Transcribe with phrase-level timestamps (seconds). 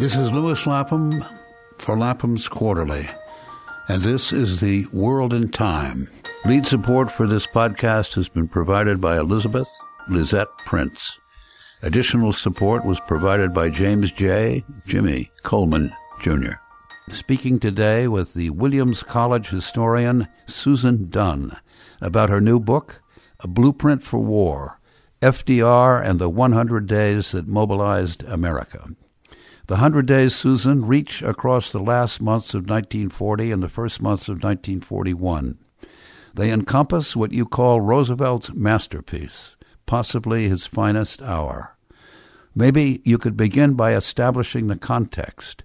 [0.00, 1.22] This is Lewis Lapham
[1.76, 3.06] for Lapham's Quarterly,
[3.86, 6.08] and this is the World in Time.
[6.46, 9.68] Lead support for this podcast has been provided by Elizabeth
[10.08, 11.18] Lisette Prince.
[11.82, 14.64] Additional support was provided by James J.
[14.86, 15.92] Jimmy Coleman,
[16.22, 16.52] Jr.
[17.10, 21.58] Speaking today with the Williams College historian Susan Dunn
[22.00, 23.02] about her new book,
[23.40, 24.80] A Blueprint for War
[25.20, 28.88] FDR and the 100 Days That Mobilized America.
[29.70, 34.24] The 100 Days, Susan, reach across the last months of 1940 and the first months
[34.24, 35.58] of 1941.
[36.34, 41.76] They encompass what you call Roosevelt's masterpiece, possibly his finest hour.
[42.52, 45.62] Maybe you could begin by establishing the context.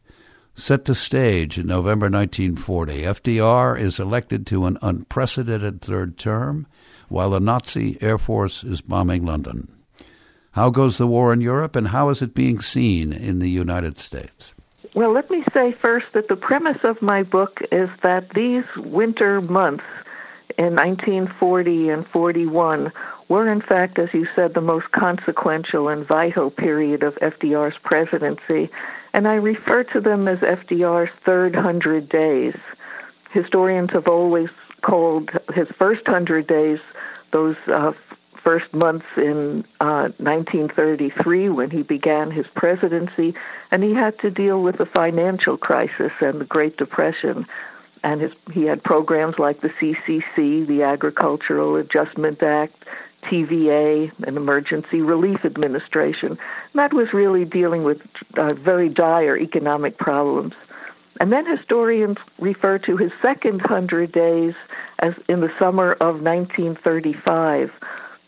[0.53, 3.01] Set the stage in November 1940.
[3.01, 6.67] FDR is elected to an unprecedented third term
[7.09, 9.74] while the Nazi Air Force is bombing London.
[10.55, 13.99] How goes the war in Europe and how is it being seen in the United
[13.99, 14.53] States?
[14.95, 19.41] Well, let me say first that the premise of my book is that these winter
[19.41, 19.83] months
[20.57, 22.89] in 1940 and 41
[23.27, 28.71] were, in fact, as you said, the most consequential and vital period of FDR's presidency,
[29.13, 32.55] and I refer to them as FDR's third hundred days.
[33.33, 34.47] Historians have always
[34.83, 36.79] called his first hundred days
[37.33, 37.91] those uh,
[38.45, 43.33] first months in uh, 1933 when he began his presidency,
[43.71, 47.45] and he had to deal with the financial crisis and the Great Depression
[48.05, 52.85] and his, he had programs like the CCC, the Agricultural Adjustment Act,
[53.23, 56.29] TVA, an Emergency Relief Administration.
[56.29, 57.97] And that was really dealing with
[58.37, 60.53] uh, very dire economic problems.
[61.19, 64.53] And then historians refer to his second hundred days
[64.99, 67.71] as in the summer of 1935,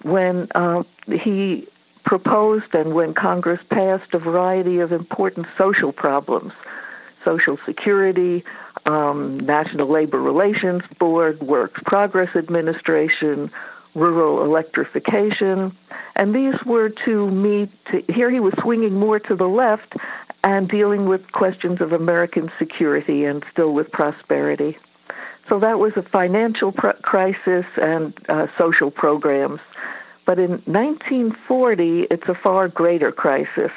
[0.04, 1.68] when uh, he
[2.06, 6.54] proposed and when Congress passed a variety of important social problems
[7.28, 8.44] Social Security,
[8.86, 13.52] um, National Labor Relations Board, Works Progress Administration,
[13.96, 15.76] rural electrification,
[16.16, 17.70] and these were to meet.
[18.08, 19.94] Here he was swinging more to the left
[20.44, 24.78] and dealing with questions of American security and still with prosperity.
[25.50, 29.60] So that was a financial pr- crisis and uh, social programs.
[30.26, 33.72] But in 1940, it's a far greater crisis.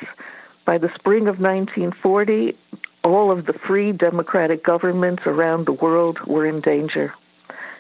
[0.67, 2.57] By the spring of 1940,
[3.05, 7.15] all of the free democratic governments around the world were in danger.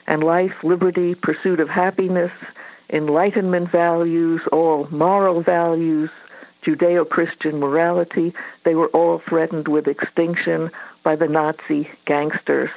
[0.07, 2.33] And life, liberty, pursuit of happiness,
[2.93, 6.11] enlightenment values, all moral values,
[6.65, 8.35] Judeo Christian morality,
[8.65, 10.71] they were all threatened with extinction
[11.03, 12.71] by the Nazi gangsters.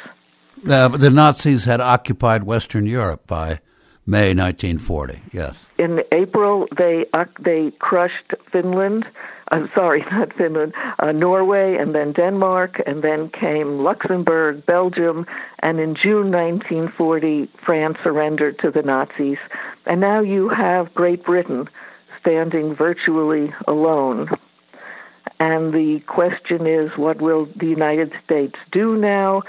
[0.68, 3.60] Uh, the Nazis had occupied Western Europe by
[4.06, 5.66] May 1940, yes.
[5.78, 9.06] In April, they, uh, they crushed Finland
[9.54, 15.26] I'm sorry, not Finland, uh, Norway, and then Denmark, and then came Luxembourg, Belgium,
[15.60, 19.38] and in June 1940, France surrendered to the Nazis.
[19.86, 21.70] And now you have Great Britain
[22.20, 24.30] standing virtually alone.
[25.40, 29.44] And the question is, what will the United States do now?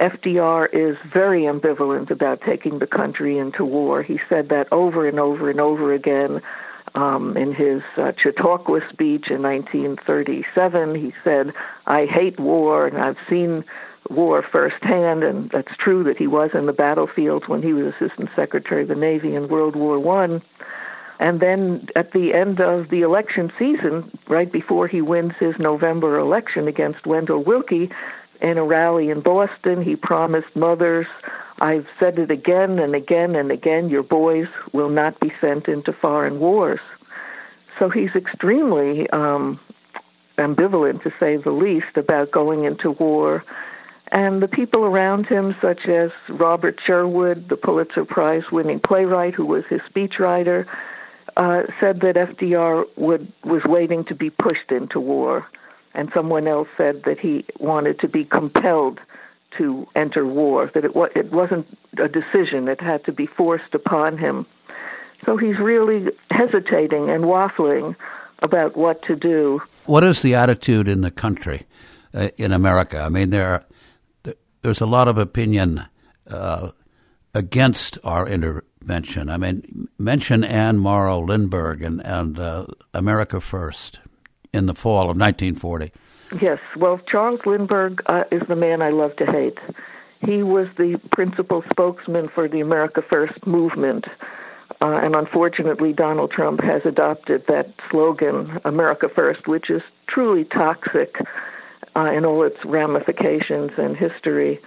[0.00, 4.02] FDR is very ambivalent about taking the country into war.
[4.02, 6.40] He said that over and over and over again
[6.94, 11.52] um, in his uh, Chautauqua speech in 1937, he said,
[11.86, 13.64] I hate war, and I've seen
[14.08, 18.30] war firsthand, and that's true that he was in the battlefields when he was Assistant
[18.34, 20.42] Secretary of the Navy in World War One.
[21.20, 26.16] And then at the end of the election season, right before he wins his November
[26.16, 27.90] election against Wendell Willkie,
[28.40, 31.06] in a rally in Boston, he promised mothers
[31.60, 35.92] I've said it again and again and again your boys will not be sent into
[35.92, 36.80] foreign wars.
[37.78, 39.58] So he's extremely um,
[40.36, 43.44] ambivalent, to say the least, about going into war.
[44.10, 49.44] And the people around him, such as Robert Sherwood, the Pulitzer Prize winning playwright who
[49.44, 50.64] was his speechwriter,
[51.36, 55.46] uh, said that FDR would, was waiting to be pushed into war.
[55.94, 59.00] And someone else said that he wanted to be compelled
[59.56, 63.74] to enter war, that it, wa- it wasn't a decision, it had to be forced
[63.74, 64.46] upon him.
[65.24, 67.96] So he's really hesitating and waffling
[68.40, 69.60] about what to do.
[69.86, 71.66] What is the attitude in the country,
[72.14, 73.00] uh, in America?
[73.00, 73.64] I mean, there,
[74.62, 75.84] there's a lot of opinion
[76.28, 76.70] uh,
[77.34, 79.28] against our intervention.
[79.28, 84.00] I mean, mention Anne Morrow Lindbergh and, and uh, America First
[84.58, 85.92] in the fall of 1940.
[86.42, 89.58] Yes, well, Charles Lindbergh uh, is the man I love to hate.
[90.20, 94.04] He was the principal spokesman for the America First movement.
[94.82, 101.14] Uh, and unfortunately, Donald Trump has adopted that slogan, America First, which is truly toxic.
[101.98, 104.60] uh, in all its ramifications and history.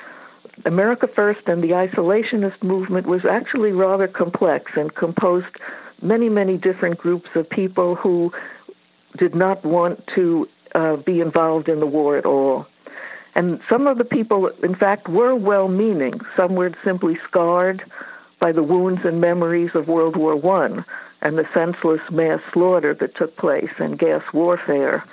[0.65, 5.55] America First and the isolationist movement was actually rather complex and composed
[6.01, 8.31] many, many different groups of people who
[9.17, 12.65] did not want to uh, be involved in the war at all.
[13.35, 16.19] And some of the people, in fact, were well meaning.
[16.35, 17.83] Some were simply scarred
[18.39, 20.83] by the wounds and memories of World War I
[21.21, 25.05] and the senseless mass slaughter that took place and gas warfare.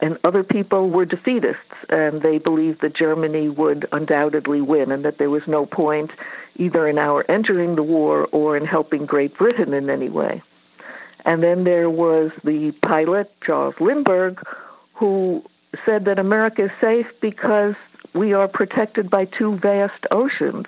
[0.00, 1.56] And other people were defeatists,
[1.88, 6.10] and they believed that Germany would undoubtedly win and that there was no point
[6.56, 10.42] either in our entering the war or in helping Great Britain in any way.
[11.28, 14.42] And then there was the pilot, Charles Lindbergh,
[14.94, 15.44] who
[15.84, 17.74] said that America is safe because
[18.14, 20.64] we are protected by two vast oceans.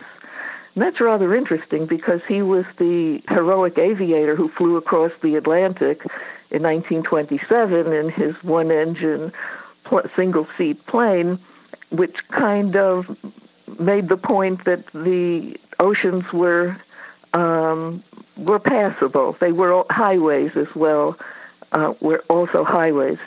[0.75, 6.03] And that's rather interesting because he was the heroic aviator who flew across the Atlantic
[6.51, 9.33] in 1927 in his one engine
[10.15, 11.39] single seat plane,
[11.89, 13.07] which kind of
[13.79, 16.77] made the point that the oceans were
[17.33, 18.05] um,
[18.37, 19.37] were passable.
[19.41, 21.17] They were highways as well,
[21.73, 23.19] uh, were also highways.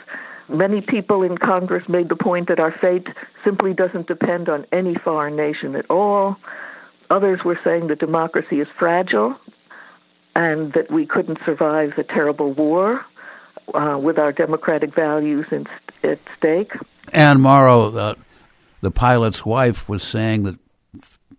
[0.48, 3.06] Many people in Congress made the point that our fate
[3.44, 6.36] simply doesn't depend on any foreign nation at all.
[7.10, 9.36] Others were saying that democracy is fragile
[10.36, 13.04] and that we couldn't survive a terrible war
[13.72, 15.66] uh, with our democratic values in,
[16.02, 16.72] at stake.
[17.12, 18.14] Anne Morrow, uh,
[18.80, 20.58] the pilot's wife, was saying that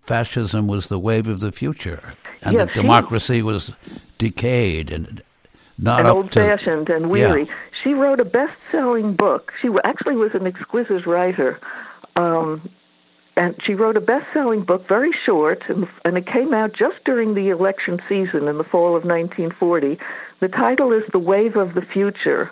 [0.01, 3.71] fascism was the wave of the future and yes, that democracy was
[4.17, 5.21] decayed and
[5.77, 7.45] not and old fashioned and weary.
[7.45, 7.53] Yeah.
[7.83, 9.51] She wrote a best selling book.
[9.61, 11.59] She actually was an exquisite writer.
[12.15, 12.69] Um,
[13.37, 17.33] and she wrote a best-selling book, very short, and, and it came out just during
[17.33, 19.97] the election season in the fall of 1940.
[20.39, 22.51] The title is "The Wave of the Future,"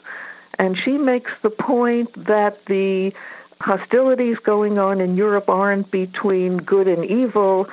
[0.59, 3.13] and she makes the point that the
[3.61, 7.67] hostilities going on in Europe aren't between good and evil;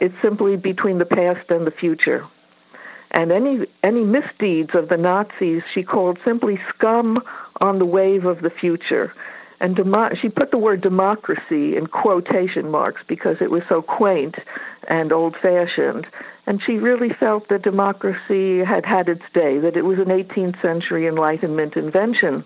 [0.00, 2.26] it's simply between the past and the future.
[3.10, 7.22] And any any misdeeds of the Nazis, she called simply scum
[7.60, 9.12] on the wave of the future
[9.60, 14.36] and demo- she put the word democracy in quotation marks because it was so quaint
[14.88, 16.06] and old fashioned.
[16.46, 20.60] And she really felt that democracy had had its day, that it was an 18th
[20.62, 22.44] century Enlightenment invention.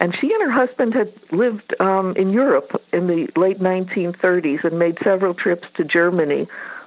[0.00, 4.78] And she and her husband had lived um, in Europe in the late 1930s and
[4.78, 6.46] made several trips to Germany,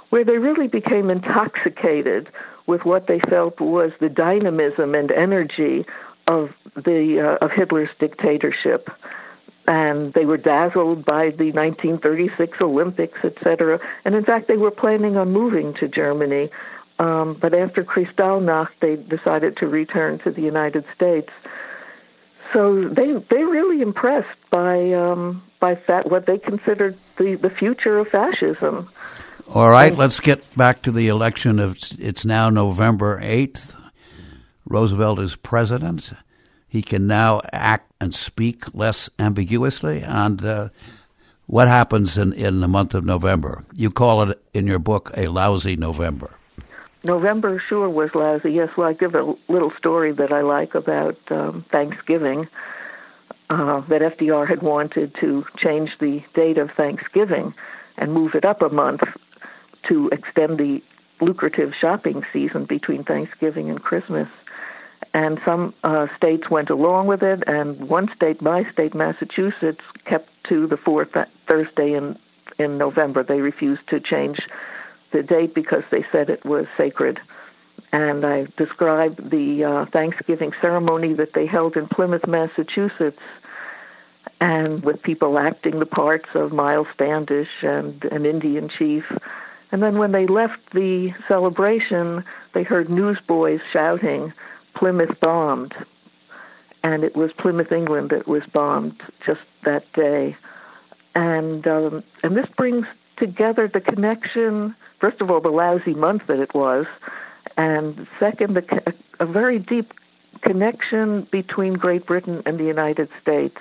[0.09, 2.29] where they really became intoxicated
[2.67, 5.85] with what they felt was the dynamism and energy
[6.27, 8.89] of the uh, of Hitler's dictatorship
[9.67, 13.79] and they were dazzled by the 1936 Olympics, etc.
[14.05, 16.49] And in fact, they were planning on moving to Germany.
[16.99, 21.29] Um, but after Kristallnacht, they decided to return to the United States.
[22.53, 27.97] So they they really impressed by um, by that what they considered the, the future
[27.99, 28.89] of fascism.
[29.53, 33.75] All right, let's get back to the election of it's now November eighth.
[34.65, 36.13] Roosevelt is president.
[36.67, 40.01] He can now act and speak less ambiguously.
[40.01, 40.69] And uh,
[41.47, 43.65] what happens in, in the month of November?
[43.73, 46.37] You call it in your book a lousy November.
[47.03, 48.51] November sure was lousy.
[48.51, 52.47] Yes, well, I give a little story that I like about um, Thanksgiving.
[53.49, 57.53] Uh, that FDR had wanted to change the date of Thanksgiving
[57.97, 59.01] and move it up a month
[59.89, 60.79] to extend the
[61.19, 64.29] lucrative shopping season between Thanksgiving and Christmas
[65.13, 70.29] and some uh, states went along with it, and one state, my state, Massachusetts, kept
[70.49, 71.09] to the fourth
[71.49, 72.17] Thursday in
[72.57, 73.23] in November.
[73.23, 74.37] They refused to change
[75.11, 77.19] the date because they said it was sacred.
[77.93, 83.19] And I described the uh, Thanksgiving ceremony that they held in Plymouth, Massachusetts,
[84.39, 89.03] and with people acting the parts of Miles Standish and an Indian chief.
[89.71, 94.33] And then when they left the celebration, they heard newsboys shouting,
[94.75, 95.73] Plymouth bombed,
[96.83, 100.35] and it was Plymouth, England, that was bombed just that day,
[101.13, 102.85] and um, and this brings
[103.21, 104.75] together the connection.
[104.99, 106.85] First of all, the lousy month that it was,
[107.55, 109.93] and second, the, a very deep
[110.41, 113.57] connection between Great Britain and the United States.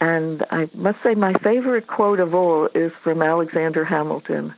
[0.00, 4.54] And I must say, my favorite quote of all is from Alexander Hamilton.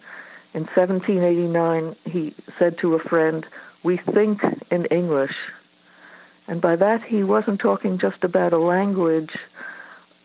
[0.55, 3.47] In 1789, he said to a friend,
[3.85, 5.35] we think in English.
[6.49, 9.31] And by that, he wasn't talking just about a language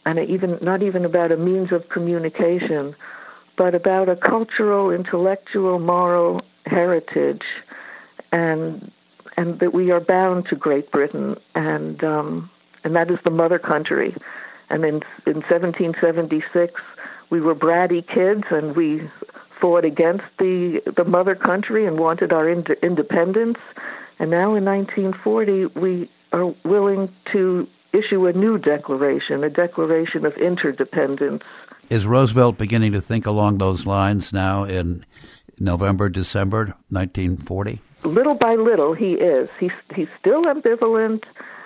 [0.05, 2.95] and even not even about a means of communication,
[3.59, 7.43] but about a cultural, intellectual, moral heritage,
[8.31, 8.91] and
[9.37, 12.49] and that we are bound to Great Britain, and um,
[12.83, 14.15] and that is the mother country,
[14.69, 16.73] And in, in 1776,
[17.29, 19.09] we were bratty kids and we
[19.59, 23.57] fought against the, the mother country and wanted our ind- independence.
[24.19, 30.33] And now in 1940, we are willing to issue a new declaration, a declaration of
[30.37, 31.43] interdependence.
[31.89, 35.03] Is Roosevelt beginning to think along those lines now in
[35.59, 37.81] November, December 1940?
[38.03, 39.49] Little by little, he is.
[39.59, 41.23] He's, he's still ambivalent.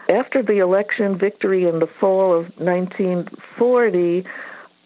[0.09, 4.25] After the election victory in the fall of 1940,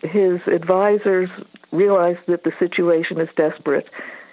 [0.02, 1.30] his advisors
[1.72, 3.88] realized that the situation is desperate.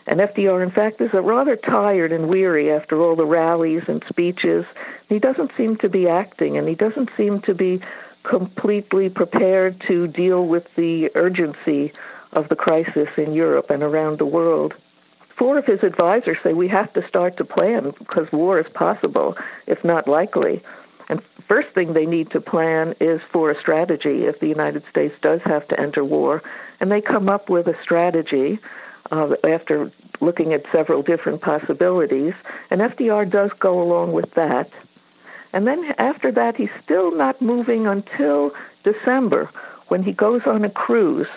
[0.06, 4.64] And FDR, in fact, is rather tired and weary after all the rallies and speeches.
[5.08, 7.80] He doesn't seem to be acting, and he doesn't seem to be
[8.28, 11.92] completely prepared to deal with the urgency
[12.32, 14.74] of the crisis in Europe and around the world.
[15.38, 19.34] Four of his advisors say we have to start to plan because war is possible,
[19.66, 20.62] if not likely.
[21.08, 25.14] And first thing they need to plan is for a strategy if the United States
[25.22, 26.42] does have to enter war.
[26.80, 28.58] And they come up with a strategy
[29.10, 32.32] uh, after looking at several different possibilities.
[32.70, 34.70] And FDR does go along with that.
[35.54, 38.50] And then after that, he's still not moving until
[38.82, 39.48] December
[39.86, 41.28] when he goes on a cruise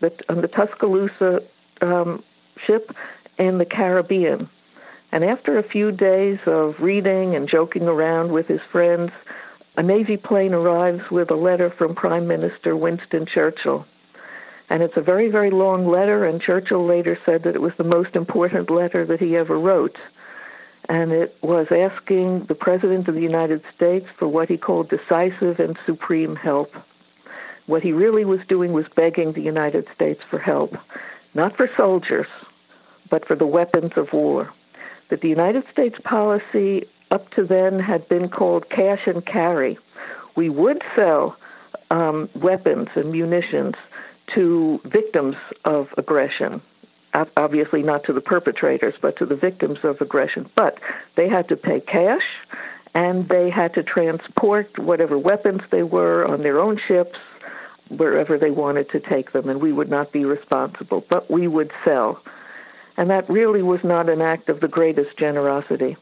[0.00, 1.40] that, on the Tuscaloosa
[1.82, 2.22] um,
[2.64, 2.92] ship
[3.36, 4.48] in the Caribbean.
[5.10, 9.10] And after a few days of reading and joking around with his friends,
[9.76, 13.84] a Navy plane arrives with a letter from Prime Minister Winston Churchill.
[14.70, 17.82] And it's a very, very long letter, and Churchill later said that it was the
[17.82, 19.96] most important letter that he ever wrote.
[20.88, 25.58] And it was asking the President of the United States for what he called decisive
[25.58, 26.72] and supreme help.
[27.66, 30.74] What he really was doing was begging the United States for help,
[31.32, 32.26] not for soldiers,
[33.10, 34.52] but for the weapons of war.
[35.08, 39.78] That the United States policy up to then had been called cash and carry.
[40.36, 41.36] We would sell
[41.90, 43.74] um, weapons and munitions
[44.34, 46.60] to victims of aggression.
[47.36, 50.50] Obviously, not to the perpetrators, but to the victims of aggression.
[50.56, 50.78] But
[51.16, 52.24] they had to pay cash
[52.94, 57.18] and they had to transport whatever weapons they were on their own ships
[57.88, 61.70] wherever they wanted to take them, and we would not be responsible, but we would
[61.84, 62.22] sell.
[62.96, 65.96] And that really was not an act of the greatest generosity.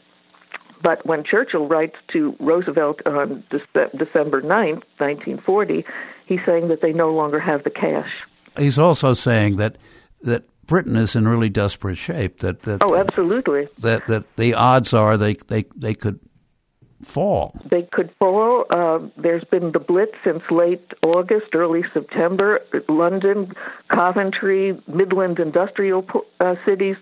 [0.83, 5.85] But when Churchill writes to Roosevelt on De- December 9th, 1940,
[6.27, 8.11] he's saying that they no longer have the cash.
[8.59, 9.77] He's also saying that
[10.23, 12.41] that Britain is in really desperate shape.
[12.41, 13.69] That, that oh, absolutely.
[13.81, 16.19] That that the odds are they they they could
[17.03, 17.55] fall?
[17.71, 18.65] They could fall.
[18.71, 22.61] Uh, there's been the blitz since late August, early September.
[22.89, 23.53] London,
[23.89, 26.07] Coventry, Midland industrial
[26.41, 26.97] uh, cities,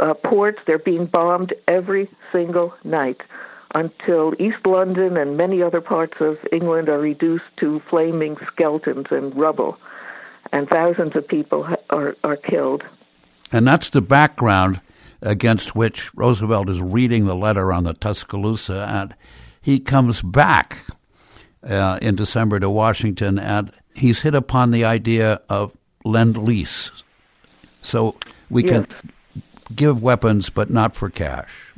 [0.00, 3.20] uh, ports, they're being bombed every single night
[3.76, 9.36] until East London and many other parts of England are reduced to flaming skeletons and
[9.36, 9.78] rubble.
[10.52, 12.82] And thousands of people are, are killed.
[13.54, 14.80] And that's the background
[15.22, 19.14] against which Roosevelt is reading the letter on the Tuscaloosa, and
[19.62, 20.78] he comes back
[21.62, 25.70] uh, in December to Washington, and he's hit upon the idea of
[26.04, 26.90] lend lease.
[27.80, 28.16] So
[28.50, 28.72] we yes.
[28.72, 29.12] can
[29.72, 31.72] give weapons, but not for cash.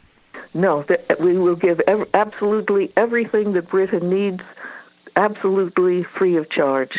[0.54, 0.82] No,
[1.20, 4.40] we will give ev- absolutely everything that Britain needs,
[5.14, 6.98] absolutely free of charge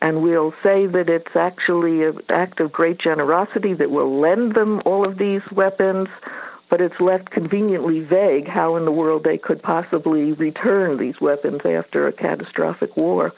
[0.00, 4.80] and we'll say that it's actually an act of great generosity that will lend them
[4.84, 6.08] all of these weapons,
[6.70, 11.60] but it's left conveniently vague how in the world they could possibly return these weapons
[11.64, 13.32] after a catastrophic war.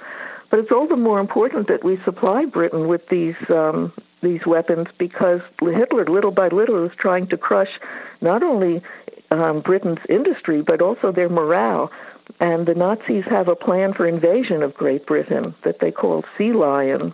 [0.51, 4.89] But it's all the more important that we supply Britain with these um, these weapons
[4.99, 7.71] because Hitler, little by little, is trying to crush
[8.21, 8.83] not only
[9.31, 11.91] um, Britain's industry but also their morale.
[12.39, 16.53] And the Nazis have a plan for invasion of Great Britain that they call Sea
[16.53, 17.13] Lion.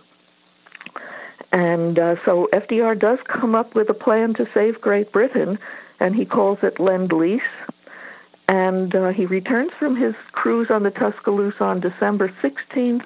[1.51, 5.57] And uh, so FDR does come up with a plan to save Great Britain,
[5.99, 7.41] and he calls it Lend Lease.
[8.49, 13.05] And uh, he returns from his cruise on the Tuscaloosa on December 16th,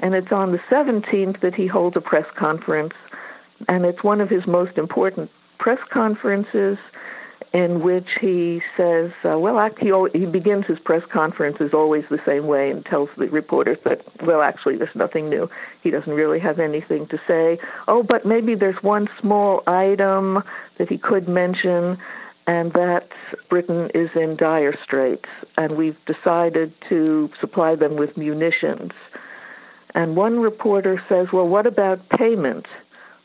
[0.00, 2.94] and it's on the 17th that he holds a press conference.
[3.68, 6.78] And it's one of his most important press conferences
[7.52, 12.46] in which he says, uh, well, he, he begins his press conferences always the same
[12.46, 15.48] way and tells the reporters that, well, actually, there's nothing new.
[15.82, 17.58] He doesn't really have anything to say.
[17.88, 20.42] Oh, but maybe there's one small item
[20.78, 21.98] that he could mention,
[22.46, 23.08] and that
[23.48, 28.92] Britain is in dire straits, and we've decided to supply them with munitions.
[29.94, 32.66] And one reporter says, well, what about payment?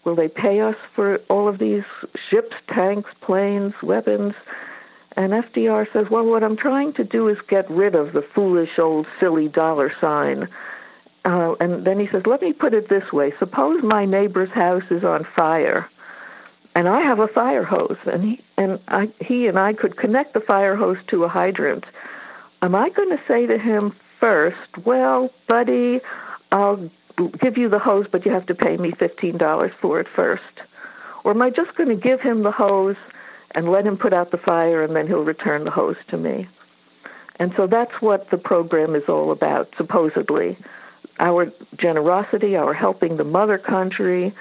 [0.06, 1.84] Will they pay us for all of these
[2.30, 4.34] ships, tanks, planes, weapons?
[5.18, 8.78] And FDR says, well, what I'm trying to do is get rid of the foolish
[8.78, 10.48] old silly dollar sign.
[11.26, 14.84] uh, and then he says, "Let me put it this way: Suppose my neighbor's house
[14.92, 15.90] is on fire,
[16.76, 20.34] and I have a fire hose, and he and I, he and I could connect
[20.34, 21.86] the fire hose to a hydrant.
[22.62, 26.00] Am I going to say to him first, well, buddy,
[26.52, 26.90] I'll
[27.42, 30.44] give you the hose, but you have to pay me fifteen dollars for it first,
[31.24, 32.98] or am I just going to give him the hose
[33.52, 36.48] and let him put out the fire, and then he'll return the hose to me?"
[37.38, 40.58] And so that's what the program is all about, supposedly.
[41.20, 44.34] Our generosity, our helping the mother country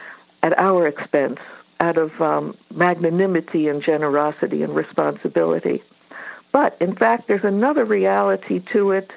[0.42, 1.38] at our expense,
[1.80, 5.82] out of um, magnanimity and generosity and responsibility.
[6.52, 9.10] But in fact, there's another reality to it.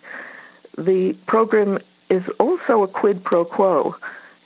[0.78, 3.96] The program is also a quid pro quo.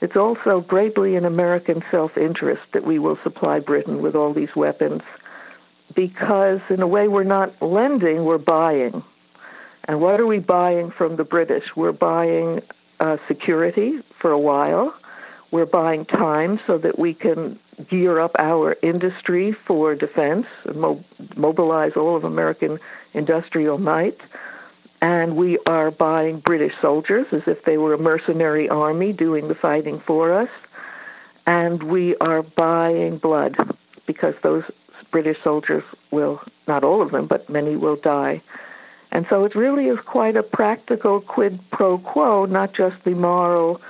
[0.00, 4.54] It's also greatly in American self interest that we will supply Britain with all these
[4.56, 5.02] weapons
[5.94, 9.02] because, in a way, we're not lending, we're buying.
[9.86, 11.64] And what are we buying from the British?
[11.76, 12.60] We're buying
[13.00, 14.94] uh, security for a while.
[15.50, 17.58] We're buying time so that we can
[17.90, 21.04] gear up our industry for defense mo-
[21.36, 22.78] mobilize all of American
[23.12, 24.18] industrial might.
[25.02, 29.54] And we are buying British soldiers as if they were a mercenary army doing the
[29.54, 30.48] fighting for us.
[31.44, 33.56] And we are buying blood
[34.06, 34.62] because those
[35.10, 35.82] British soldiers
[36.12, 38.40] will, not all of them, but many will die.
[39.10, 43.80] And so it really is quite a practical quid pro quo, not just the moral,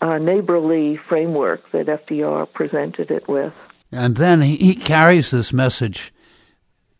[0.00, 3.52] uh, neighborly framework that FDR presented it with.
[3.90, 6.12] And then he, he carries this message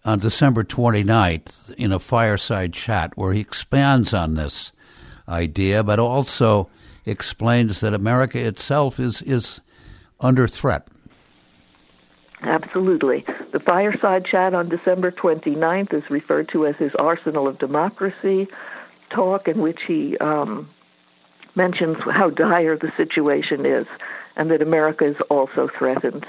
[0.04, 4.72] on December 29th in a fireside chat where he expands on this
[5.28, 6.68] idea, but also
[7.06, 9.60] explains that America itself is, is
[10.20, 10.88] under threat.
[12.42, 13.24] Absolutely.
[13.52, 18.48] The fireside chat on December 29th is referred to as his Arsenal of Democracy
[19.10, 20.68] talk, in which he um,
[21.54, 23.86] mentions how dire the situation is
[24.36, 26.26] and that America is also threatened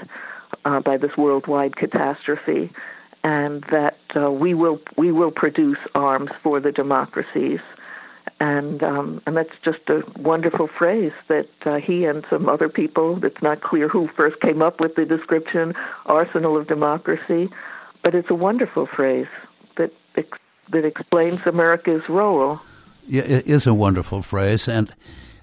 [0.64, 2.70] uh, by this worldwide catastrophe,
[3.24, 7.60] and that uh, we will we will produce arms for the democracies
[8.40, 13.24] and um, and that's just a wonderful phrase that uh, he and some other people.
[13.24, 15.74] It's not clear who first came up with the description
[16.06, 17.48] "arsenal of democracy,"
[18.02, 19.28] but it's a wonderful phrase
[19.76, 20.38] that ex-
[20.72, 22.60] that explains America's role.
[23.06, 24.92] Yeah, it is a wonderful phrase, and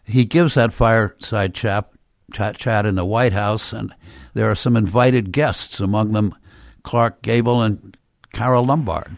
[0.03, 1.93] he gives that fireside chap,
[2.33, 3.93] chat chat in the White House, and
[4.33, 6.35] there are some invited guests, among them
[6.83, 7.95] Clark Gable and
[8.33, 9.17] Carole Lombard.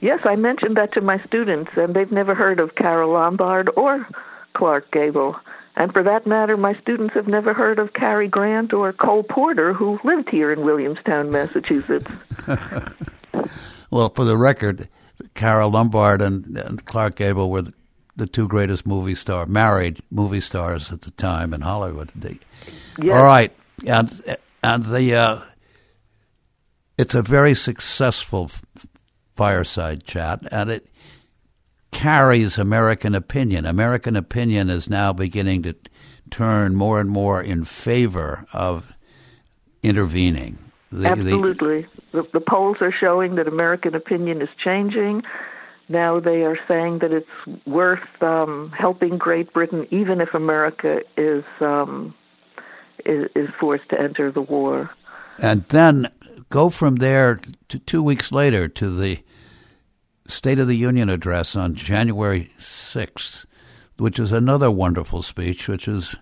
[0.00, 4.06] Yes, I mentioned that to my students, and they've never heard of Carole Lombard or
[4.54, 5.36] Clark Gable.
[5.76, 9.72] And for that matter, my students have never heard of Cary Grant or Cole Porter,
[9.72, 12.10] who lived here in Williamstown, Massachusetts.
[13.90, 14.88] well, for the record,
[15.34, 17.74] Carole Lombard and, and Clark Gable were the,
[18.16, 22.10] the, two greatest movie star, married movie stars at the time in Hollywood.
[22.14, 22.38] They,
[22.98, 23.16] yes.
[23.16, 23.52] All right,
[23.86, 25.40] and and the uh,
[27.00, 28.50] it's a very successful
[29.34, 30.86] fireside chat, and it
[31.92, 33.64] carries American opinion.
[33.64, 35.74] American opinion is now beginning to
[36.30, 38.92] turn more and more in favor of
[39.82, 40.58] intervening.
[40.92, 41.86] The, Absolutely.
[42.12, 45.22] The, the, polls are showing that American opinion is changing.
[45.88, 51.44] Now they are saying that it's worth um, helping Great Britain, even if America is,
[51.60, 52.14] um,
[53.06, 54.90] is, is forced to enter the war.
[55.38, 56.10] And then
[56.50, 59.20] go from there to two weeks later to the
[60.28, 63.46] State of the Union address on January 6th,
[63.96, 66.16] which is another wonderful speech, which is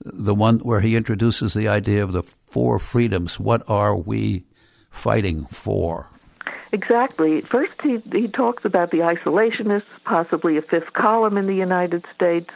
[0.00, 3.38] the one where he introduces the idea of the four freedoms.
[3.38, 4.44] What are we
[4.90, 6.10] fighting for?
[6.72, 7.40] Exactly.
[7.42, 12.50] First, he, he talks about the isolationists, possibly a fifth column in the United States,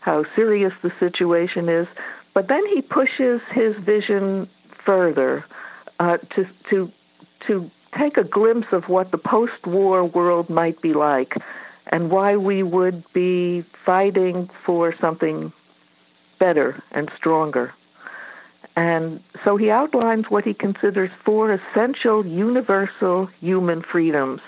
[0.00, 1.86] how serious the situation is.
[2.34, 4.48] But then he pushes his vision
[4.84, 5.44] further
[5.98, 6.90] uh, to to
[7.46, 11.34] to take a glimpse of what the post war world might be like
[11.88, 15.52] and why we would be fighting for something
[16.38, 17.72] better and stronger.
[18.74, 24.42] And so he outlines what he considers four essential universal human freedoms.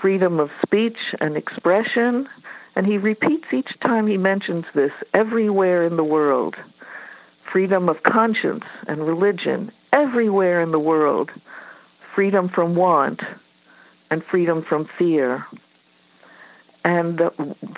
[0.00, 2.28] Freedom of speech and expression,
[2.76, 6.56] and he repeats each time he mentions this everywhere in the world
[7.54, 11.30] freedom of conscience and religion everywhere in the world
[12.12, 13.20] freedom from want
[14.10, 15.46] and freedom from fear.
[16.84, 17.30] And uh,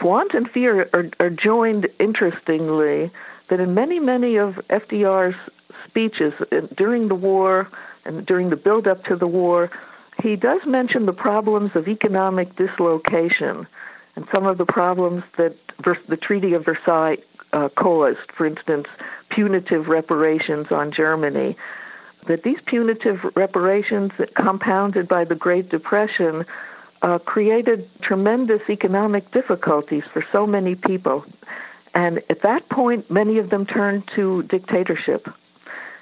[0.03, 3.13] want and fear are, are joined, interestingly,
[3.51, 5.37] that in many, many of FDR's
[5.87, 6.33] speeches
[6.75, 7.69] during the war
[8.07, 9.71] and during the build up to the war,
[10.23, 13.67] he does mention the problems of economic dislocation
[14.17, 15.55] and some of the problems that
[16.09, 17.19] the Treaty of Versailles
[17.53, 18.87] uh, caused, for instance,
[19.31, 21.57] punitive reparations on Germany,
[22.27, 26.45] that these punitive reparations, compounded by the Great Depression,
[27.03, 31.25] uh, created tremendous economic difficulties for so many people.
[31.95, 35.29] And at that point, many of them turned to dictatorship.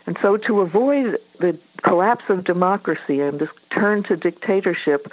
[0.06, 5.10] And so, to avoid the collapse of democracy and to turn to dictatorship,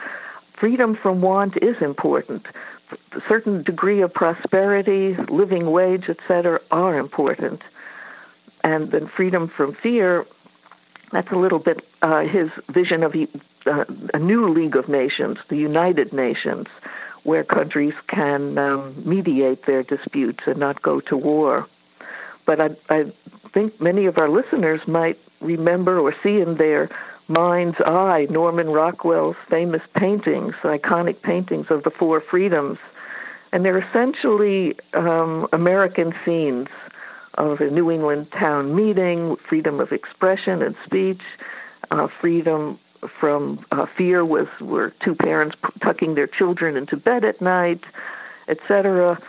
[0.60, 2.46] freedom from want is important.
[3.14, 7.62] A certain degree of prosperity, living wage, etc., are important.
[8.64, 10.26] And then freedom from fear,
[11.12, 13.14] that's a little bit uh, his vision of
[13.66, 16.68] uh, a new League of Nations, the United Nations,
[17.24, 21.68] where countries can um, mediate their disputes and not go to war.
[22.46, 23.04] But I, I
[23.54, 26.90] think many of our listeners might remember or see in their
[27.28, 32.78] mind's eye Norman Rockwell's famous paintings, iconic paintings of the Four Freedoms.
[33.54, 36.68] And they're essentially um, American scenes
[37.42, 41.22] of a New England town meeting, freedom of expression and speech,
[41.90, 42.80] uh, freedom
[43.20, 47.82] from uh, fear was were two parents tucking their children into bed at night,
[48.48, 49.20] etc.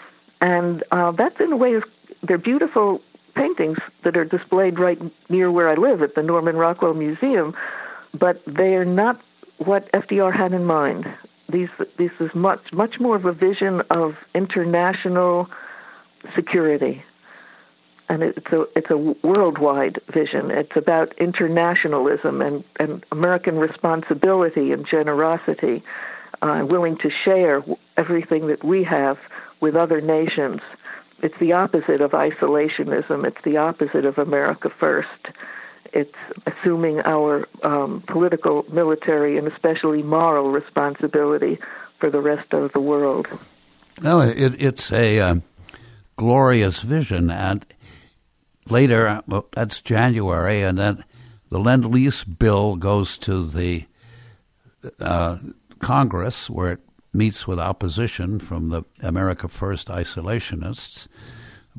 [0.43, 1.81] And uh, that's in a way
[2.23, 3.01] they're beautiful
[3.35, 4.99] paintings that are displayed right
[5.31, 7.55] near where I live at the Norman Rockwell Museum,
[8.13, 9.23] but they are not
[9.57, 11.07] what FDR had in mind.
[11.51, 15.49] These this is much much more of a vision of international
[16.37, 17.03] security
[18.09, 20.51] and it's a it's a worldwide vision.
[20.51, 25.83] It's about internationalism and, and American responsibility and generosity,
[26.43, 27.65] uh, willing to share
[27.97, 29.19] everything that we have
[29.61, 30.61] with other nations.
[31.23, 33.25] It's the opposite of isolationism.
[33.25, 35.09] It's the opposite of America first.
[35.93, 36.15] It's
[36.47, 41.59] assuming our um, political, military, and especially moral responsibility
[42.01, 43.29] for the rest of the world.
[44.03, 45.35] No, it, it's a uh,
[46.17, 47.65] glorious vision, and
[48.69, 51.05] later, well, that's January, and then
[51.49, 53.85] the Lend Lease bill goes to the
[55.01, 55.39] uh,
[55.81, 56.81] Congress, where it
[57.13, 61.09] meets with opposition from the America First isolationists.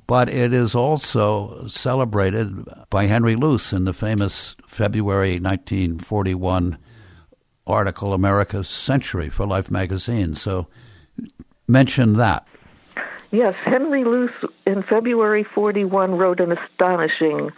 [0.07, 6.77] But it is also celebrated by Henry Luce in the famous February 1941
[7.65, 10.35] article, America's Century for Life magazine.
[10.35, 10.67] So
[11.67, 12.47] mention that.
[13.33, 17.49] Yes, Henry Luce in February 41 wrote an astonishing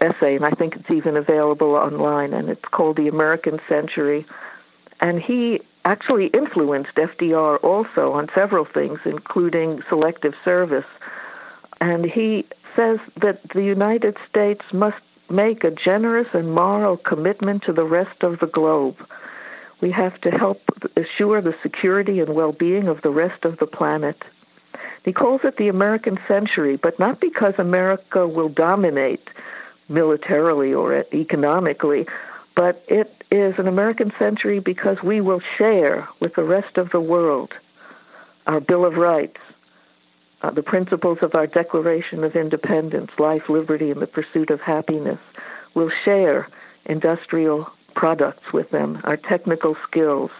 [0.00, 4.26] essay, and I think it's even available online, and it's called The American Century.
[5.00, 10.84] And he actually influenced FDR also on several things, including selective service.
[11.80, 14.98] And he says that the United States must
[15.30, 18.96] make a generous and moral commitment to the rest of the globe.
[19.80, 20.60] We have to help
[20.96, 24.16] assure the security and well being of the rest of the planet.
[25.04, 29.28] He calls it the American century, but not because America will dominate
[29.88, 32.06] militarily or economically,
[32.54, 37.00] but it is an American century because we will share with the rest of the
[37.00, 37.52] world
[38.46, 39.38] our Bill of Rights,
[40.42, 45.18] uh, the principles of our Declaration of Independence, life, liberty, and the pursuit of happiness.
[45.74, 46.48] We'll share
[46.86, 50.30] industrial products with them, our technical skills.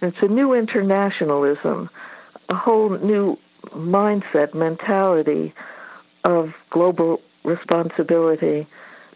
[0.00, 1.90] And it's a new internationalism,
[2.48, 3.38] a whole new
[3.70, 5.54] mindset, mentality
[6.24, 8.66] of global responsibility.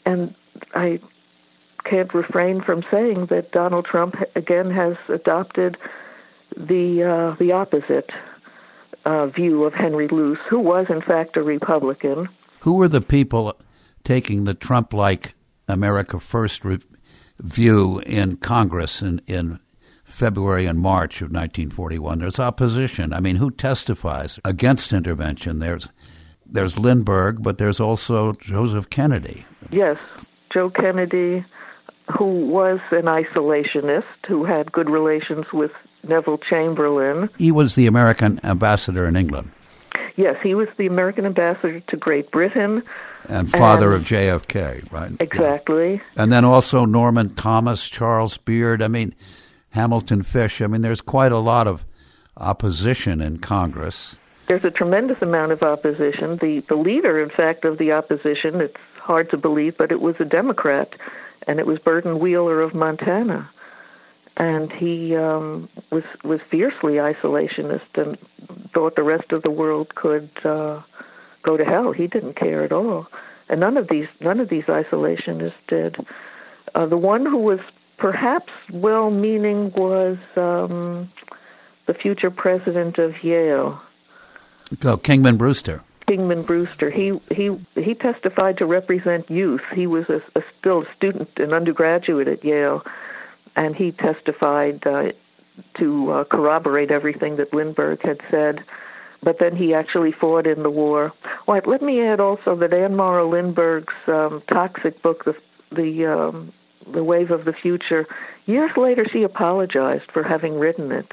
[0.05, 0.35] And
[0.75, 1.01] I
[1.85, 5.77] can't refrain from saying that Donald Trump again has adopted
[6.57, 8.11] the uh, the opposite
[9.05, 12.29] uh, view of Henry Luce, who was in fact a Republican.
[12.61, 13.55] Who were the people
[14.05, 15.35] taking the Trump-like
[15.69, 16.79] America First re-
[17.39, 19.61] view in Congress in in
[20.16, 22.20] February and March of 1941.
[22.20, 23.12] There's opposition.
[23.12, 25.59] I mean, who testifies against intervention?
[25.59, 25.88] There's
[26.46, 29.44] there's Lindbergh, but there's also Joseph Kennedy.
[29.70, 29.98] Yes,
[30.55, 31.44] Joe Kennedy,
[32.16, 37.29] who was an isolationist, who had good relations with Neville Chamberlain.
[37.37, 39.50] He was the American ambassador in England.
[40.16, 42.83] Yes, he was the American ambassador to Great Britain.
[43.29, 45.12] And father and, of JFK, right?
[45.20, 45.94] Exactly.
[45.94, 46.22] Yeah.
[46.22, 48.81] And then also Norman Thomas, Charles Beard.
[48.81, 49.14] I mean,
[49.77, 50.61] Hamilton Fish.
[50.62, 51.85] I mean, there's quite a lot of
[52.39, 54.17] opposition in Congress.
[54.49, 56.39] There's a tremendous amount of opposition.
[56.41, 60.17] The the leader, in fact, of the opposition, it's hard to believe, but it was
[60.19, 60.95] a Democrat,
[61.47, 63.51] and it was Burton Wheeler of Montana,
[64.37, 68.17] and he um, was was fiercely isolationist and
[68.73, 70.81] thought the rest of the world could uh,
[71.43, 71.93] go to hell.
[71.93, 73.09] He didn't care at all,
[73.49, 75.97] and none of these none of these isolationists did.
[76.75, 77.61] Uh, the one who was
[77.99, 81.11] perhaps well meaning was um,
[81.87, 83.81] the future president of Yale.
[84.85, 85.83] Oh, Kingman Brewster.
[86.07, 86.91] Kingman Brewster.
[86.91, 89.63] He he he testified to represent youth.
[89.75, 92.83] He was a, a still a student, an undergraduate at Yale,
[93.57, 95.13] and he testified uh,
[95.79, 98.65] to uh, corroborate everything that Lindbergh had said.
[99.23, 101.13] But then he actually fought in the war.
[101.49, 105.35] Well, let me add also that Anne Morrow Lindbergh's um, toxic book, the
[105.75, 106.53] the um,
[106.92, 108.07] the Wave of the Future.
[108.46, 111.12] Years later, she apologized for having written it,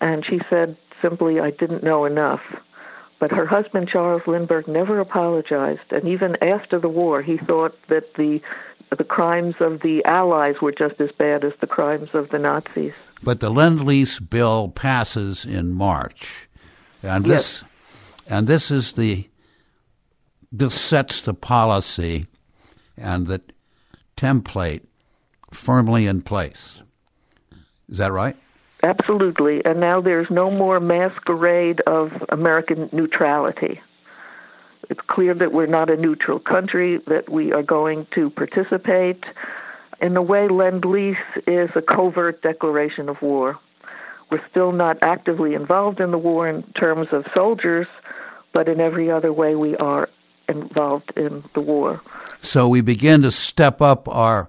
[0.00, 2.42] and she said simply, "I didn't know enough."
[3.20, 8.14] But her husband, Charles Lindbergh, never apologized, and even after the war, he thought that
[8.14, 8.40] the
[8.96, 12.94] the crimes of the Allies were just as bad as the crimes of the Nazis.
[13.22, 16.48] But the Lend Lease bill passes in March,
[17.02, 17.64] and this yes.
[18.28, 19.28] and this is the
[20.50, 22.26] this sets the policy
[22.96, 23.42] and the
[24.16, 24.87] template
[25.50, 26.82] firmly in place.
[27.88, 28.36] Is that right?
[28.82, 29.64] Absolutely.
[29.64, 33.80] And now there's no more masquerade of American neutrality.
[34.90, 39.24] It's clear that we're not a neutral country, that we are going to participate.
[40.00, 43.58] In a way, Lend Lease is a covert declaration of war.
[44.30, 47.86] We're still not actively involved in the war in terms of soldiers,
[48.52, 50.08] but in every other way we are
[50.48, 52.00] involved in the war.
[52.40, 54.48] So we begin to step up our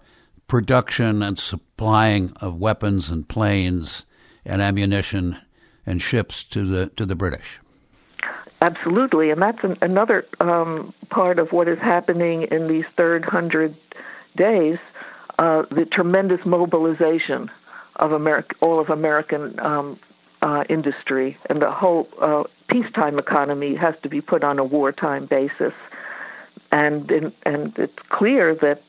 [0.49, 4.05] production and supplying of weapons and planes
[4.43, 5.37] and ammunition
[5.85, 7.59] and ships to the to the British.
[8.61, 13.77] Absolutely, and that's an, another um, part of what is happening in these third hundred
[14.35, 14.77] days.
[15.37, 17.49] Uh, the tremendous mobilization
[17.95, 19.97] of America, all of American um,
[20.41, 25.25] uh, industry, and the whole uh, peacetime economy has to be put on a wartime
[25.25, 25.73] basis
[26.71, 28.81] and in, and it's clear that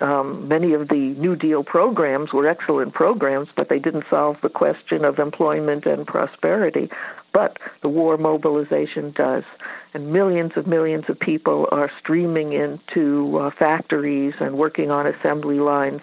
[0.00, 4.48] um, many of the New Deal programs were excellent programs, but they didn't solve the
[4.48, 6.90] question of employment and prosperity.
[7.32, 9.44] But the war mobilization does,
[9.94, 15.60] and millions of millions of people are streaming into uh, factories and working on assembly
[15.60, 16.02] lines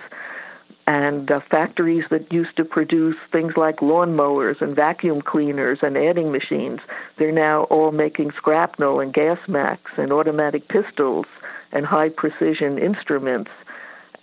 [0.89, 6.31] and uh, factories that used to produce things like lawnmowers and vacuum cleaners and adding
[6.31, 6.79] machines,
[7.19, 11.27] they're now all making shrapnel and gas max and automatic pistols
[11.71, 13.51] and high precision instruments.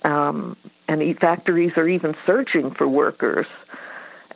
[0.02, 0.56] Um,
[0.88, 3.46] and factories are even searching for workers.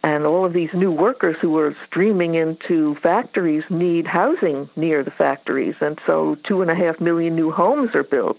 [0.05, 5.11] And all of these new workers who are streaming into factories need housing near the
[5.11, 5.75] factories.
[5.81, 8.39] And so two and a half million new homes are built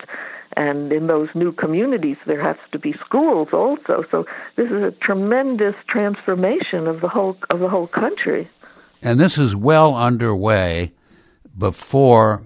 [0.58, 4.04] and in those new communities there has to be schools also.
[4.12, 8.48] So this is a tremendous transformation of the whole of the whole country.
[9.02, 10.94] And this is well underway
[11.58, 12.44] before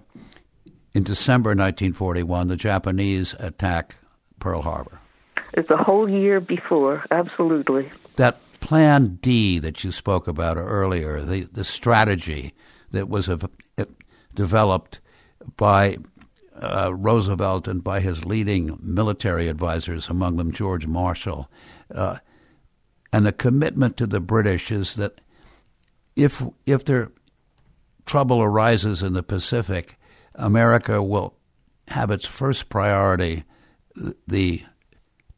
[0.93, 3.97] in December 1941 the Japanese attack
[4.39, 4.99] Pearl Harbor.
[5.53, 7.89] It's a whole year before absolutely.
[8.15, 12.53] That plan D that you spoke about earlier the the strategy
[12.91, 13.37] that was uh,
[14.33, 14.99] developed
[15.57, 15.97] by
[16.61, 21.49] uh, Roosevelt and by his leading military advisors, among them George Marshall.
[21.93, 22.17] Uh,
[23.11, 25.21] and the commitment to the British is that
[26.15, 27.11] if if there
[28.05, 29.97] trouble arises in the Pacific,
[30.35, 31.33] America will
[31.89, 33.43] have its first priority
[34.27, 34.63] the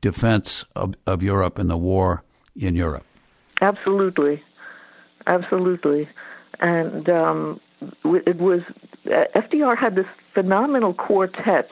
[0.01, 2.23] defense of, of Europe and the war
[2.56, 3.06] in Europe.
[3.62, 4.41] Absolutely,
[5.25, 6.08] absolutely,
[6.60, 7.60] and um,
[8.03, 8.62] it was
[9.06, 10.06] FDR had this
[10.38, 11.67] phenomenal quartet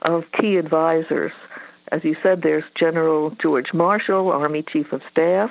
[0.00, 1.32] of key advisors.
[1.92, 5.50] As you said, there's General George Marshall, Army Chief of Staff.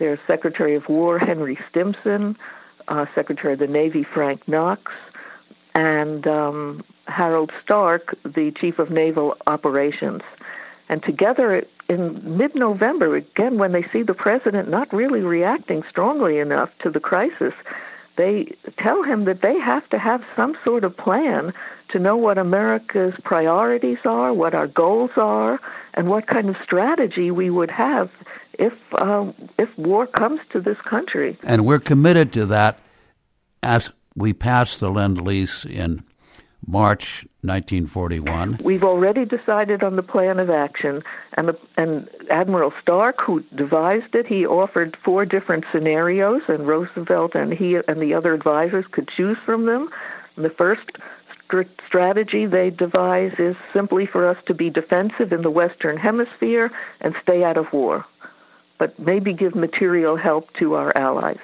[0.00, 2.36] There's Secretary of War Henry Stimson,
[2.88, 4.90] uh, Secretary of the Navy Frank Knox,
[5.76, 10.22] and um, Harold Stark, the Chief of Naval Operations.
[10.88, 16.40] And together in mid November, again, when they see the president not really reacting strongly
[16.40, 17.54] enough to the crisis,
[18.16, 21.52] they tell him that they have to have some sort of plan
[21.90, 25.60] to know what America's priorities are, what our goals are,
[25.94, 28.10] and what kind of strategy we would have
[28.58, 31.38] if uh, if war comes to this country.
[31.46, 32.78] And we're committed to that
[33.62, 36.04] as we pass the Lend Lease in
[36.66, 38.60] March 1941.
[38.62, 41.02] We've already decided on the plan of action,
[41.36, 47.34] and the, and Admiral Stark, who devised it, he offered four different scenarios, and Roosevelt
[47.34, 49.90] and he and the other advisors could choose from them.
[50.36, 51.02] The first st-
[51.86, 57.14] strategy they devise is simply for us to be defensive in the Western Hemisphere and
[57.22, 58.04] stay out of war,
[58.78, 61.38] but maybe give material help to our allies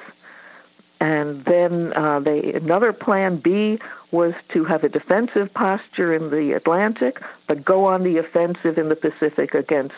[1.00, 3.78] and then uh, they another plan B
[4.12, 8.88] was to have a defensive posture in the Atlantic, but go on the offensive in
[8.88, 9.94] the Pacific against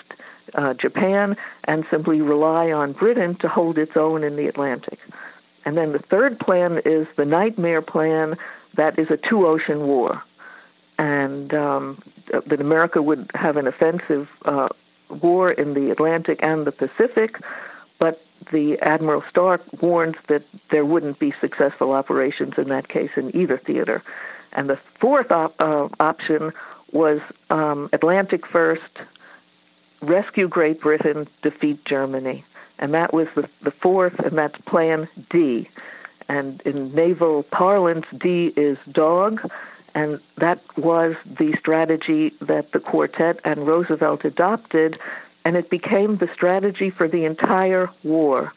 [0.55, 4.99] uh, Japan, and simply rely on Britain to hold its own in the Atlantic.
[5.65, 8.37] and then the third plan is the Nightmare Plan.
[8.77, 10.23] That is a two ocean war.
[10.99, 12.03] And um,
[12.47, 14.69] that America would have an offensive uh,
[15.09, 17.37] war in the Atlantic and the Pacific,
[17.99, 23.35] but the Admiral Stark warns that there wouldn't be successful operations in that case in
[23.37, 24.03] either theater.
[24.53, 26.53] And the fourth op- uh, option
[26.93, 28.83] was um, Atlantic first,
[30.03, 32.45] rescue Great Britain, defeat Germany.
[32.79, 35.69] And that was the, the fourth, and that's Plan D.
[36.33, 39.41] And in naval parlance, D is dog,
[39.95, 44.99] and that was the strategy that the quartet and Roosevelt adopted,
[45.45, 48.51] and it became the strategy for the entire war.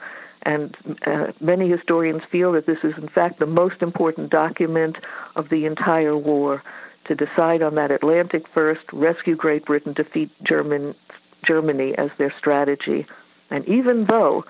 [0.43, 0.73] And
[1.05, 4.95] uh, many historians feel that this is, in fact, the most important document
[5.35, 6.63] of the entire war
[7.07, 10.95] to decide on that Atlantic first, rescue Great Britain, defeat German,
[11.45, 13.05] Germany as their strategy.
[13.49, 14.45] And even though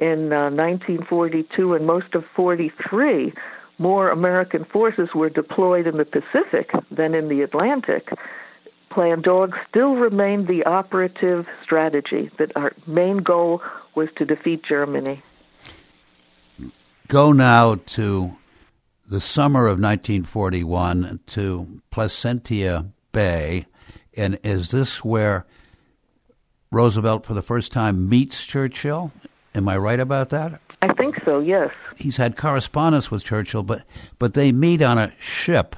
[0.00, 3.32] in uh, 1942 and most of 43,
[3.78, 8.08] more American forces were deployed in the Pacific than in the Atlantic,
[8.90, 13.60] Plan Dog still remained the operative strategy, that our main goal
[13.94, 15.22] was to defeat Germany.
[17.08, 18.36] Go now to
[19.06, 23.66] the summer of 1941 to Placentia Bay.
[24.16, 25.44] And is this where
[26.70, 29.12] Roosevelt, for the first time, meets Churchill?
[29.56, 30.60] Am I right about that?
[30.82, 31.40] I think so.
[31.40, 31.74] Yes.
[31.96, 33.84] He's had correspondence with Churchill, but
[34.18, 35.74] but they meet on a ship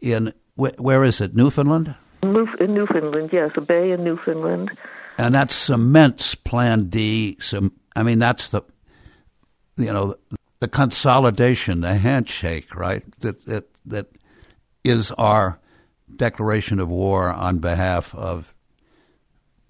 [0.00, 1.34] in where is it?
[1.34, 1.94] Newfoundland.
[2.22, 4.70] In Newfoundland, yes, a bay in Newfoundland.
[5.18, 7.36] And that cements Plan D.
[7.40, 8.62] Some, I mean, that's the,
[9.76, 10.14] you know,
[10.60, 13.02] the consolidation, the handshake, right?
[13.20, 14.06] That that that
[14.84, 15.58] is our
[16.14, 18.54] declaration of war on behalf of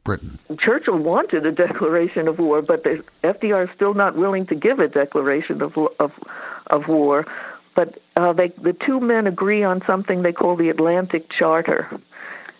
[0.04, 0.38] Britain.
[0.58, 4.80] Churchill wanted a declaration of war, but the FDR is still not willing to give
[4.80, 6.10] a declaration of of
[6.68, 7.24] of war.
[7.74, 11.88] But uh, they, the two men agree on something they call the Atlantic Charter,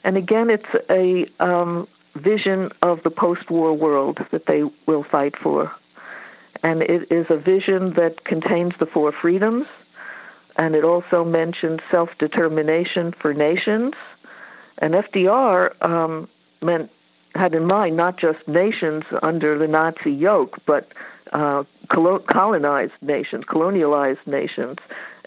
[0.04, 5.70] and again, it's a um, vision of the post-war world that they will fight for,
[6.62, 9.66] and it is a vision that contains the four freedoms,
[10.56, 13.94] and it also mentions self-determination for nations.
[14.78, 16.28] And FDR um,
[16.62, 16.90] meant
[17.34, 20.92] had in mind not just nations under the Nazi yoke, but
[21.32, 24.78] uh, colonized nations, colonialized nations,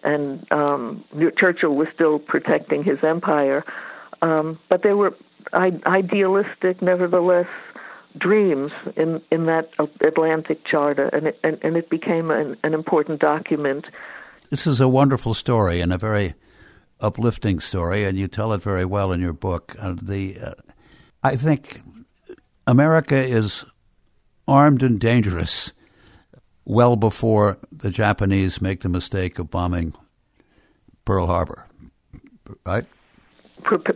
[0.03, 1.03] and um,
[1.37, 3.63] Churchill was still protecting his empire.
[4.21, 5.15] Um, but they were
[5.53, 7.47] idealistic, nevertheless,
[8.17, 9.69] dreams in in that
[10.01, 13.85] Atlantic Charter, and it, and, and it became an, an important document.
[14.49, 16.35] This is a wonderful story and a very
[16.99, 19.75] uplifting story, and you tell it very well in your book.
[19.79, 20.53] Uh, the uh,
[21.23, 21.81] I think
[22.67, 23.65] America is
[24.47, 25.73] armed and dangerous
[26.65, 29.93] well before the Japanese make the mistake of bombing
[31.05, 31.67] Pearl Harbor,
[32.65, 32.85] right?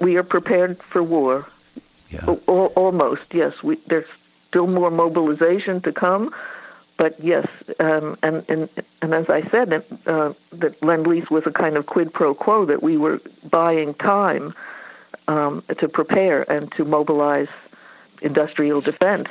[0.02, 1.48] We are prepared for war.
[2.10, 2.26] Yeah.
[2.26, 3.54] almost, yes.
[3.64, 4.08] We, there's
[4.48, 6.32] still more mobilization to come,
[6.98, 7.48] but yes,
[7.80, 8.68] um, and, and
[9.02, 9.72] and as I said,
[10.08, 13.94] uh, that Lend Lease was a kind of quid pro quo that we were buying
[13.94, 14.54] time
[15.28, 17.48] um, to prepare and to mobilize
[18.22, 19.28] industrial defense.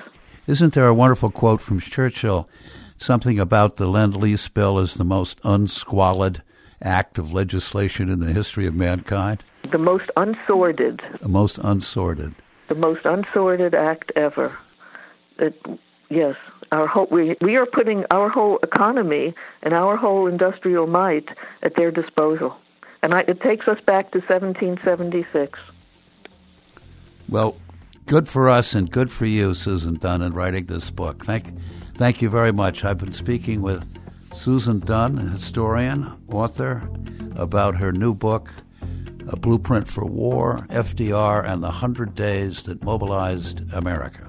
[0.46, 2.48] Isn't there a wonderful quote from Churchill?
[2.96, 6.42] Something about the Lend Lease bill is the most unsqualid
[6.82, 9.44] act of legislation in the history of mankind?
[9.70, 11.00] The most unsordid.
[11.20, 12.34] The most unsordid.
[12.68, 14.56] The most unsordid act ever.
[15.38, 15.60] It,
[16.08, 16.36] yes,
[16.72, 21.28] our whole, we, we are putting our whole economy and our whole industrial might
[21.62, 22.56] at their disposal.
[23.02, 25.58] And I, it takes us back to 1776.
[27.28, 27.56] Well,
[28.08, 31.26] good for us and good for you, Susan Dunn, in writing this book.
[31.26, 31.52] Thank,
[31.94, 32.82] thank you very much.
[32.82, 33.86] I've been speaking with
[34.32, 36.88] Susan Dunn, historian, author,
[37.36, 38.50] about her new book,
[39.28, 44.26] A Blueprint for War, FDR, and the Hundred Days That Mobilized America.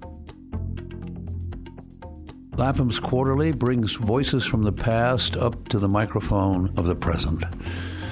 [2.57, 7.45] Lapham's Quarterly brings voices from the past up to the microphone of the present.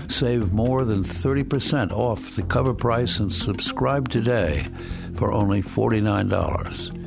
[0.07, 4.65] Save more than 30% off the cover price and subscribe today
[5.18, 6.97] for only $49.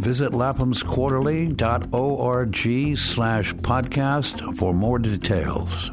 [0.00, 5.90] Visit laphamsquarterly.org slash podcast for more details.